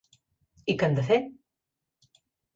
I 0.73 0.75
què 0.79 0.87
hem 0.89 0.95
de 1.01 1.03
fer? 1.11 1.19